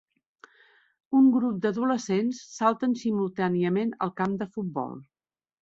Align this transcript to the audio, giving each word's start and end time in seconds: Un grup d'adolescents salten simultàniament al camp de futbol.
Un 1.19 1.27
grup 1.35 1.59
d'adolescents 1.67 2.41
salten 2.55 2.97
simultàniament 3.05 3.95
al 4.07 4.15
camp 4.23 4.37
de 4.41 4.53
futbol. 4.57 5.01